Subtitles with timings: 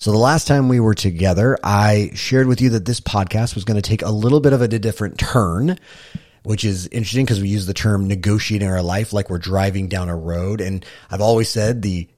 [0.00, 3.64] So the last time we were together, I shared with you that this podcast was
[3.64, 5.78] going to take a little bit of a different turn,
[6.42, 10.08] which is interesting because we use the term negotiating our life like we're driving down
[10.08, 10.62] a road.
[10.62, 12.08] And I've always said the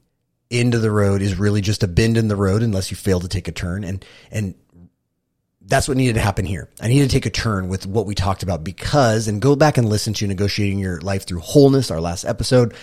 [0.48, 3.18] end of the road is really just a bend in the road unless you fail
[3.18, 3.83] to take a turn.
[3.83, 4.54] And, and
[5.60, 6.71] that's what needed to happen here.
[6.80, 9.76] I needed to take a turn with what we talked about because, and go back
[9.76, 12.74] and listen to negotiating your life through wholeness, our last episode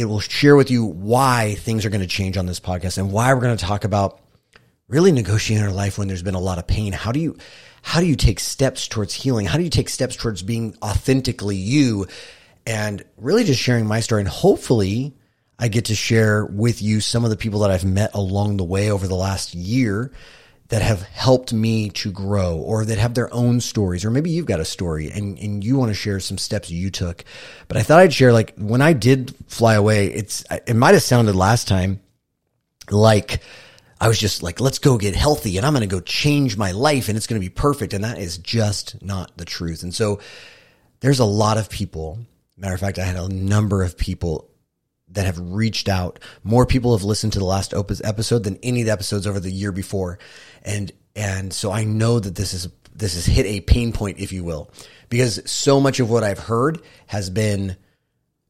[0.00, 3.12] it will share with you why things are going to change on this podcast and
[3.12, 4.18] why we're going to talk about
[4.88, 6.94] really negotiating our life when there's been a lot of pain.
[6.94, 7.36] How do you,
[7.82, 9.44] how do you take steps towards healing?
[9.44, 12.06] How do you take steps towards being authentically you
[12.66, 14.22] and really just sharing my story?
[14.22, 15.14] And hopefully
[15.58, 18.64] I get to share with you some of the people that I've met along the
[18.64, 20.12] way over the last year
[20.70, 24.46] that have helped me to grow or that have their own stories or maybe you've
[24.46, 27.24] got a story and, and you want to share some steps you took.
[27.68, 31.02] But i thought i'd share like when i did fly away it's it might have
[31.02, 32.00] sounded last time
[32.90, 33.42] like
[34.00, 36.72] i was just like let's go get healthy and i'm going to go change my
[36.72, 37.92] life and it's going to be perfect.
[37.92, 39.82] And that is just not the truth.
[39.82, 40.20] And so
[41.00, 42.18] there's a lot of people
[42.56, 44.49] matter of fact i had a number of people
[45.12, 46.18] that have reached out.
[46.42, 49.40] More people have listened to the last Opus episode than any of the episodes over
[49.40, 50.18] the year before
[50.62, 54.32] and and so I know that this is this has hit a pain point, if
[54.32, 54.70] you will,
[55.08, 57.76] because so much of what I've heard has been,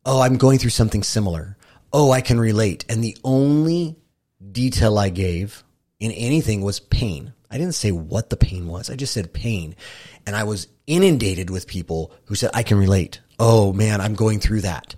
[0.05, 1.57] oh, I'm going through something similar.
[1.93, 3.97] Oh, I can relate, and the only
[4.53, 5.65] detail I gave
[5.99, 7.33] in anything was pain.
[7.51, 8.91] I didn't say what the pain was.
[8.91, 9.75] I just said pain.
[10.25, 13.21] And I was inundated with people who said, I can relate.
[13.41, 14.95] Oh man, I'm going through that.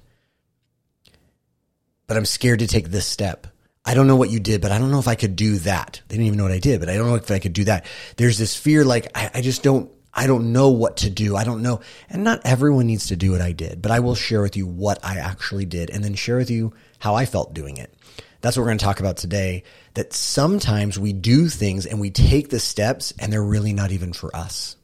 [2.13, 3.47] But I'm scared to take this step.
[3.87, 6.03] I don't know what you did, but I don't know if I could do that.
[6.09, 7.65] They didn't even know what I did, but I don't know if I could do
[7.65, 7.87] that.
[8.19, 11.37] There's this fear, like, I, I just don't, I don't know what to do.
[11.37, 11.81] I don't know.
[12.11, 14.67] And not everyone needs to do what I did, but I will share with you
[14.67, 17.95] what I actually did and then share with you how I felt doing it.
[18.43, 19.63] That's what we're going to talk about today.
[19.95, 24.13] That sometimes we do things and we take the steps and they're really not even
[24.13, 24.77] for us.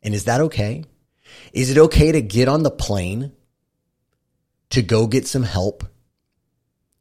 [0.00, 0.84] And is that okay?
[1.52, 3.32] Is it okay to get on the plane
[4.70, 5.82] to go get some help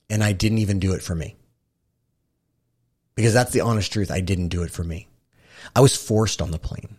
[0.09, 1.35] and I didn't even do it for me.
[3.15, 4.11] Because that's the honest truth.
[4.11, 5.07] I didn't do it for me.
[5.75, 6.95] I was forced on the plane.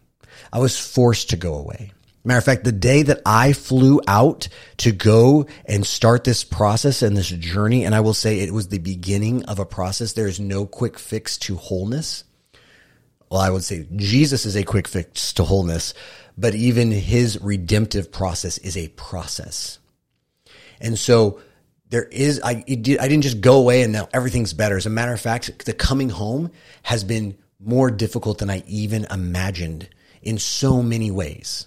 [0.53, 1.93] I was forced to go away.
[2.25, 4.49] Matter of fact, the day that I flew out
[4.79, 8.69] to go and start this process and this journey, and I will say it was
[8.69, 10.13] the beginning of a process.
[10.13, 12.25] There is no quick fix to wholeness.
[13.31, 15.95] Well, I would say Jesus is a quick fix to wholeness,
[16.37, 19.79] but even his redemptive process is a process.
[20.81, 21.41] And so
[21.91, 24.77] there is I did, I didn't just go away and now everything's better.
[24.77, 26.51] As a matter of fact, the coming home
[26.83, 29.89] has been more difficult than I even imagined
[30.23, 31.67] in so many ways.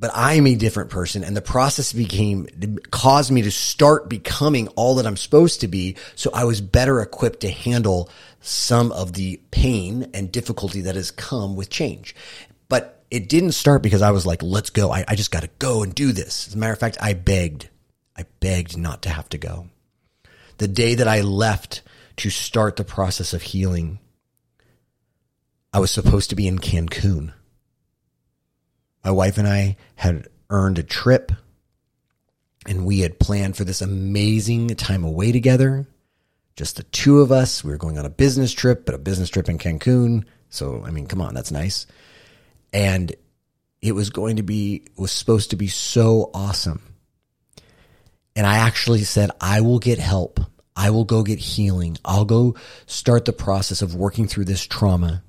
[0.00, 2.46] But I'm a different person and the process became
[2.90, 5.96] caused me to start becoming all that I'm supposed to be.
[6.14, 11.10] So I was better equipped to handle some of the pain and difficulty that has
[11.10, 12.14] come with change.
[12.68, 14.92] But it didn't start because I was like, let's go.
[14.92, 16.46] I, I just got to go and do this.
[16.46, 17.68] As a matter of fact, I begged
[18.18, 19.68] I begged not to have to go.
[20.58, 21.82] The day that I left
[22.16, 24.00] to start the process of healing,
[25.72, 27.32] I was supposed to be in Cancun.
[29.04, 31.30] My wife and I had earned a trip
[32.66, 35.86] and we had planned for this amazing time away together.
[36.56, 37.62] Just the two of us.
[37.62, 40.24] We were going on a business trip, but a business trip in Cancun.
[40.50, 41.86] So, I mean, come on, that's nice.
[42.72, 43.14] And
[43.80, 46.82] it was going to be, was supposed to be so awesome.
[48.38, 50.38] And I actually said, I will get help.
[50.76, 51.98] I will go get healing.
[52.04, 52.54] I'll go
[52.86, 55.24] start the process of working through this trauma.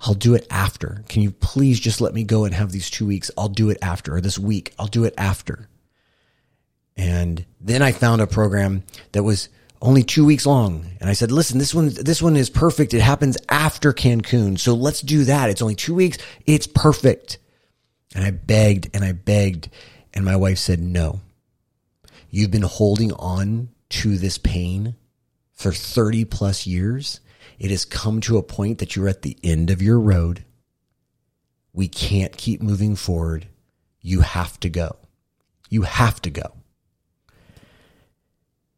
[0.00, 1.04] I'll do it after.
[1.10, 3.30] Can you please just let me go and have these two weeks?
[3.36, 4.72] I'll do it after, or this week.
[4.78, 5.68] I'll do it after.
[6.96, 9.50] And then I found a program that was
[9.82, 10.86] only two weeks long.
[11.02, 12.94] And I said, listen, this one, this one is perfect.
[12.94, 14.58] It happens after Cancun.
[14.58, 15.50] So let's do that.
[15.50, 16.16] It's only two weeks.
[16.46, 17.36] It's perfect.
[18.14, 19.68] And I begged and I begged.
[20.14, 21.20] And my wife said, no,
[22.34, 24.96] You've been holding on to this pain
[25.52, 27.20] for 30 plus years.
[27.60, 30.44] It has come to a point that you're at the end of your road.
[31.72, 33.46] We can't keep moving forward.
[34.00, 34.96] You have to go.
[35.70, 36.56] You have to go.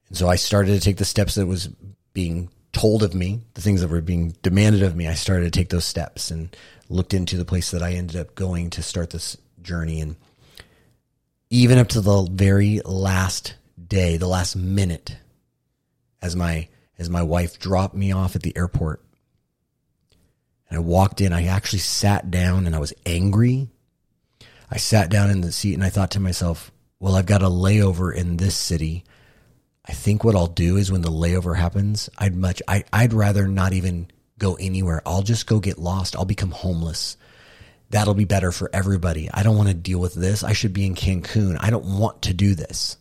[0.09, 1.71] And so I started to take the steps that was
[2.13, 5.09] being told of me, the things that were being demanded of me.
[5.09, 6.55] I started to take those steps and
[6.91, 10.03] looked into the place that I ended up going to start this journey.
[10.03, 10.17] And
[11.51, 13.55] even up to the very last
[13.87, 15.17] day, the last minute,
[16.21, 19.03] as my as my wife dropped me off at the airport.
[20.69, 23.69] And I walked in, I actually sat down and I was angry.
[24.71, 27.49] I sat down in the seat and I thought to myself, well, I've got a
[27.49, 29.05] layover in this city.
[29.85, 33.47] I think what I'll do is when the layover happens, I'd much, I, I'd rather
[33.47, 34.09] not even
[34.39, 35.03] go anywhere.
[35.07, 36.17] I'll just go get lost.
[36.17, 37.17] I'll become homeless.
[37.91, 39.31] That'll be better for everybody.
[39.33, 40.43] I don't want to deal with this.
[40.43, 41.57] I should be in Cancun.
[41.61, 42.97] I don't want to do this.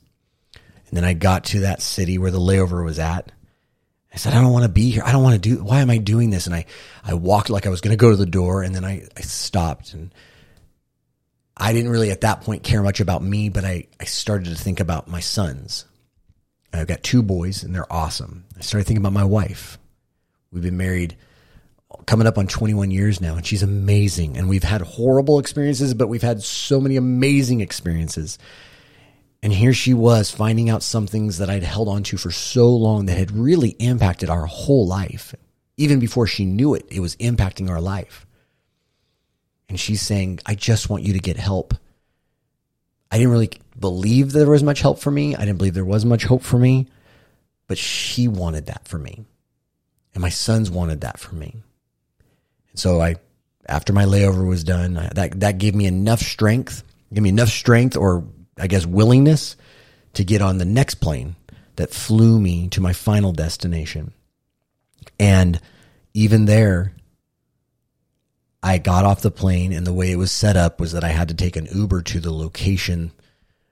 [0.88, 3.32] And then I got to that city where the layover was at.
[4.14, 5.04] I said, I don't want to be here.
[5.04, 6.46] I don't want to do, why am I doing this?
[6.46, 6.66] And I,
[7.04, 9.22] I walked like I was going to go to the door and then I, I
[9.22, 10.14] stopped and
[11.58, 14.56] I didn't really at that point care much about me, but I, I started to
[14.56, 15.86] think about my sons.
[16.72, 18.46] I've got two boys and they're awesome.
[18.58, 19.78] I started thinking about my wife.
[20.52, 21.18] We've been married
[22.06, 24.38] coming up on 21 years now and she's amazing.
[24.38, 28.38] And we've had horrible experiences, but we've had so many amazing experiences.
[29.42, 32.70] And here she was finding out some things that I'd held on to for so
[32.70, 35.36] long that had really impacted our whole life.
[35.78, 38.26] Even before she knew it, it was impacting our life.
[39.70, 41.74] And she's saying, I just want you to get help.
[43.12, 45.36] I didn't really believe there was much help for me.
[45.36, 46.88] I didn't believe there was much hope for me,
[47.68, 49.26] but she wanted that for me.
[50.14, 51.62] And my sons wanted that for me.
[52.76, 53.16] So I,
[53.68, 56.84] after my layover was done, I, that, that gave me enough strength,
[57.14, 58.26] gave me enough strength or
[58.58, 59.56] I guess willingness
[60.14, 61.36] to get on the next plane
[61.76, 64.14] that flew me to my final destination.
[65.20, 65.60] And
[66.14, 66.94] even there,
[68.64, 71.10] I got off the plane, and the way it was set up was that I
[71.10, 73.12] had to take an Uber to the location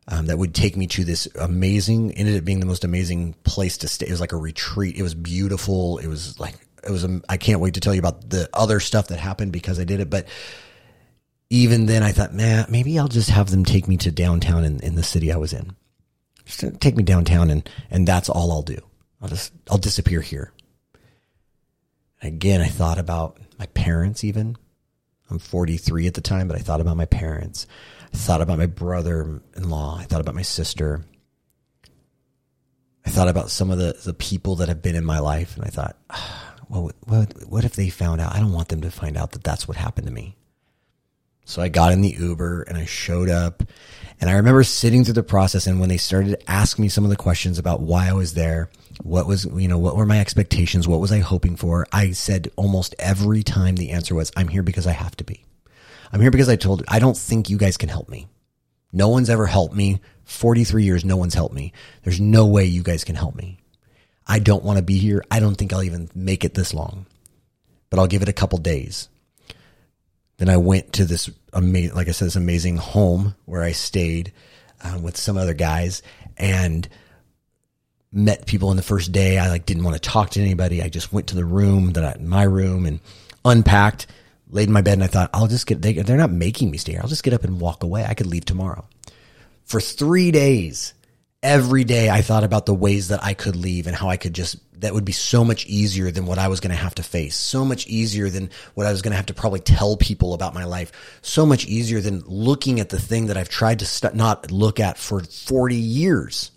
[0.07, 2.11] um, that would take me to this amazing.
[2.11, 4.05] Ended up being the most amazing place to stay.
[4.05, 4.95] It was like a retreat.
[4.95, 5.97] It was beautiful.
[5.97, 6.55] It was like
[6.85, 7.03] it was.
[7.03, 9.83] Um, I can't wait to tell you about the other stuff that happened because I
[9.83, 10.09] did it.
[10.09, 10.27] But
[11.49, 14.79] even then, I thought, man, maybe I'll just have them take me to downtown in,
[14.81, 15.75] in the city I was in.
[16.45, 18.79] Just take me downtown, and and that's all I'll do.
[19.21, 20.51] I'll just I'll disappear here.
[22.21, 24.57] Again, I thought about my parents even
[25.33, 27.65] I'm 43 at the time, but I thought about my parents.
[28.13, 29.97] I thought about my brother in law.
[29.97, 31.03] I thought about my sister.
[33.05, 35.65] I thought about some of the, the people that have been in my life, and
[35.65, 38.33] I thought, ah, well, what, what if they found out?
[38.33, 40.35] I don't want them to find out that that's what happened to me.
[41.45, 43.61] So I got in the Uber and I showed up.
[44.19, 45.67] And I remember sitting through the process.
[45.67, 48.33] And when they started to ask me some of the questions about why I was
[48.33, 48.69] there,
[49.03, 50.87] what was, you know, what were my expectations?
[50.87, 51.85] What was I hoping for?
[51.91, 55.45] I said almost every time the answer was, I'm here because I have to be.
[56.11, 58.27] I'm here because I told, I don't think you guys can help me.
[58.91, 59.99] No one's ever helped me.
[60.23, 61.73] 43 years, no one's helped me.
[62.03, 63.62] There's no way you guys can help me.
[64.25, 65.23] I don't want to be here.
[65.29, 67.05] I don't think I'll even make it this long,
[67.89, 69.09] but I'll give it a couple days.
[70.37, 74.33] Then I went to this amazing, like I said, this amazing home where I stayed
[74.83, 76.01] uh, with some other guys
[76.37, 76.87] and
[78.11, 79.37] met people in the first day.
[79.37, 80.81] I like didn't want to talk to anybody.
[80.81, 82.99] I just went to the room that I, my room and
[83.45, 84.07] unpacked,
[84.49, 85.81] laid in my bed, and I thought I'll just get.
[85.81, 87.01] They, they're not making me stay here.
[87.01, 88.05] I'll just get up and walk away.
[88.05, 88.87] I could leave tomorrow.
[89.65, 90.93] For three days,
[91.43, 94.33] every day I thought about the ways that I could leave and how I could
[94.33, 97.03] just that would be so much easier than what I was going to have to
[97.03, 97.35] face.
[97.35, 100.53] So much easier than what I was going to have to probably tell people about
[100.53, 101.19] my life.
[101.21, 104.81] So much easier than looking at the thing that I've tried to st- not look
[104.81, 106.51] at for 40 years.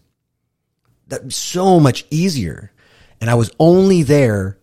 [1.07, 2.73] That so much easier.
[3.21, 4.59] And I was only there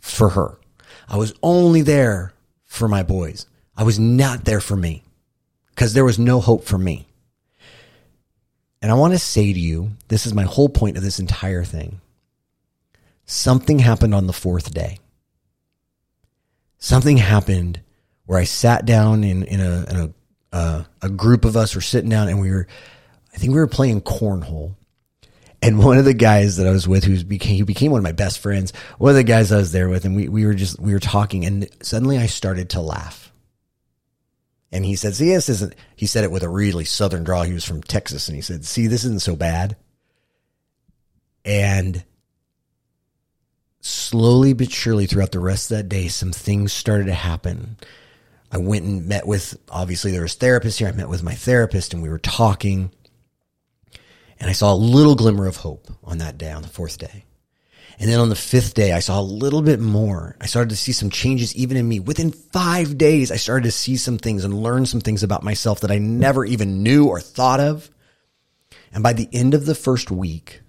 [0.00, 0.58] for her.
[1.08, 2.34] I was only there
[2.66, 3.46] for my boys.
[3.76, 5.02] I was not there for me
[5.70, 7.08] because there was no hope for me.
[8.82, 11.64] And I want to say to you, this is my whole point of this entire
[11.64, 12.00] thing.
[13.24, 14.98] Something happened on the fourth day.
[16.78, 17.80] Something happened
[18.26, 20.12] where I sat down in, in a, in a,
[20.54, 22.66] uh, a group of us were sitting down and we were,
[23.32, 24.74] I think we were playing cornhole
[25.62, 28.04] and one of the guys that I was with, who became he became one of
[28.04, 30.54] my best friends, one of the guys I was there with, and we we were
[30.54, 33.31] just we were talking, and suddenly I started to laugh.
[34.72, 37.42] And he said, "See, this isn't." He said it with a really southern drawl.
[37.42, 39.76] He was from Texas, and he said, "See, this isn't so bad."
[41.44, 42.04] And
[43.80, 47.76] slowly but surely, throughout the rest of that day, some things started to happen.
[48.50, 50.88] I went and met with obviously there was therapists here.
[50.88, 52.90] I met with my therapist, and we were talking
[54.42, 57.24] and I saw a little glimmer of hope on that day, on the fourth day.
[57.98, 60.36] And then on the fifth day, I saw a little bit more.
[60.40, 62.00] I started to see some changes even in me.
[62.00, 65.80] Within five days, I started to see some things and learn some things about myself
[65.80, 67.90] that I never even knew or thought of.
[68.92, 70.60] And by the end of the first week,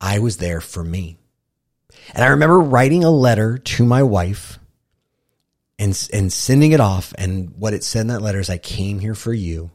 [0.00, 1.18] I was there for me.
[2.14, 4.58] And I remember writing a letter to my wife
[5.78, 7.14] and, and sending it off.
[7.16, 9.70] And what it said in that letter is, I came here for you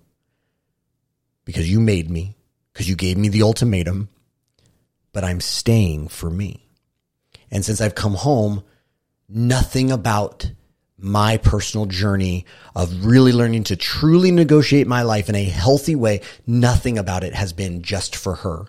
[1.46, 2.36] because you made me,
[2.74, 4.10] because you gave me the ultimatum,
[5.12, 6.68] but I'm staying for me.
[7.52, 8.64] And since I've come home,
[9.28, 10.52] nothing about
[10.98, 16.22] my personal journey of really learning to truly negotiate my life in a healthy way,
[16.46, 18.66] nothing about it has been just for her.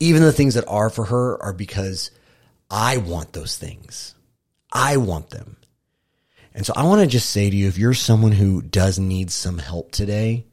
[0.00, 2.10] Even the things that are for her are because
[2.70, 4.14] I want those things.
[4.72, 5.56] I want them.
[6.54, 9.30] And so I want to just say to you, if you're someone who does need
[9.30, 10.46] some help today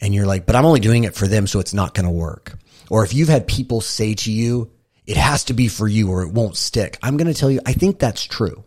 [0.00, 2.12] and you're like, but I'm only doing it for them, so it's not going to
[2.12, 2.54] work.
[2.90, 4.70] Or if you've had people say to you,
[5.06, 6.98] it has to be for you or it won't stick.
[7.02, 8.64] I'm going to tell you, I think that's true.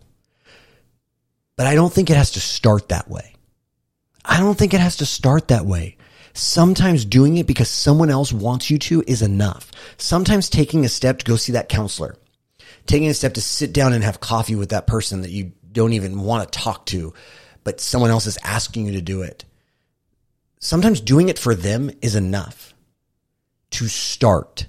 [1.55, 3.35] But I don't think it has to start that way.
[4.25, 5.97] I don't think it has to start that way.
[6.33, 9.71] Sometimes doing it because someone else wants you to is enough.
[9.97, 12.15] Sometimes taking a step to go see that counselor,
[12.85, 15.93] taking a step to sit down and have coffee with that person that you don't
[15.93, 17.13] even want to talk to,
[17.63, 19.45] but someone else is asking you to do it.
[20.59, 22.73] Sometimes doing it for them is enough
[23.71, 24.65] to start.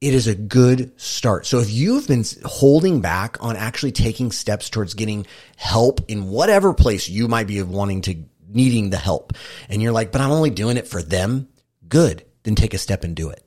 [0.00, 1.46] It is a good start.
[1.46, 6.74] So if you've been holding back on actually taking steps towards getting help in whatever
[6.74, 8.16] place you might be wanting to
[8.48, 9.32] needing the help
[9.68, 11.48] and you're like, but I'm only doing it for them.
[11.88, 12.24] Good.
[12.42, 13.44] Then take a step and do it.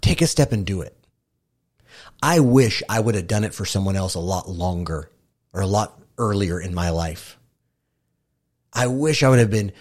[0.00, 0.96] Take a step and do it.
[2.22, 5.10] I wish I would have done it for someone else a lot longer
[5.52, 7.38] or a lot earlier in my life.
[8.72, 9.72] I wish I would have been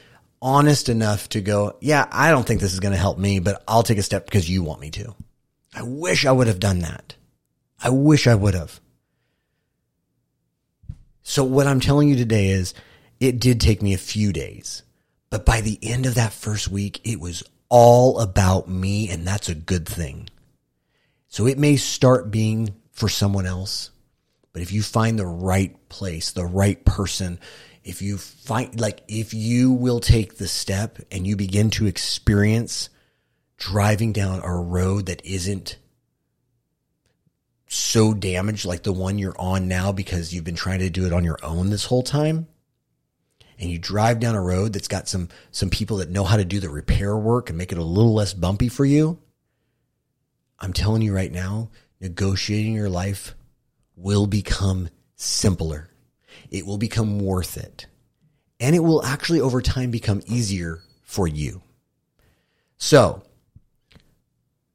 [0.44, 3.64] honest enough to go, yeah, I don't think this is going to help me, but
[3.68, 5.16] I'll take a step because you want me to.
[5.74, 7.16] I wish I would have done that.
[7.82, 8.80] I wish I would have.
[11.24, 12.74] So what I'm telling you today is
[13.22, 14.84] it did take me a few days,
[15.30, 19.10] but by the end of that first week, it was all about me.
[19.10, 20.30] And that's a good thing.
[21.30, 23.92] So it may start being for someone else,
[24.52, 27.40] but if you find the right place, the right person,
[27.84, 32.90] if you find, like, if you will take the step and you begin to experience
[33.58, 35.78] driving down a road that isn't
[37.68, 41.14] so damaged like the one you're on now because you've been trying to do it
[41.14, 42.48] on your own this whole time
[43.60, 46.46] and you drive down a road that's got some some people that know how to
[46.46, 49.18] do the repair work and make it a little less bumpy for you
[50.60, 53.34] i'm telling you right now negotiating your life
[53.96, 55.90] will become simpler.
[56.52, 57.88] It will become worth it.
[58.60, 61.62] And it will actually over time become easier for you.
[62.78, 63.24] So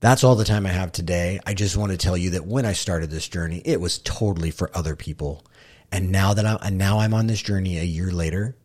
[0.01, 1.41] that's all the time I have today.
[1.47, 4.51] I just want to tell you that when I started this journey, it was totally
[4.51, 5.45] for other people.
[5.91, 8.57] And now that I'm, and now I'm on this journey a year later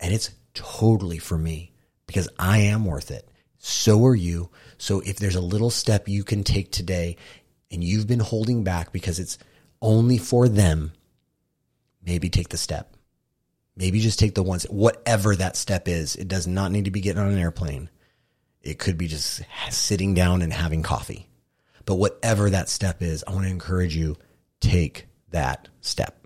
[0.00, 1.72] and it's totally for me
[2.06, 3.28] because I am worth it.
[3.58, 4.50] So are you.
[4.78, 7.16] So if there's a little step you can take today
[7.70, 9.38] and you've been holding back because it's
[9.82, 10.92] only for them,
[12.06, 12.96] maybe take the step.
[13.76, 16.16] Maybe just take the ones, whatever that step is.
[16.16, 17.90] It does not need to be getting on an airplane.
[18.62, 21.28] It could be just sitting down and having coffee.
[21.84, 24.16] But whatever that step is, I want to encourage you,
[24.60, 26.25] take that step.